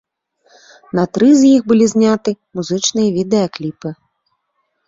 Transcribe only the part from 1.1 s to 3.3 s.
тры з іх былі зняты музычныя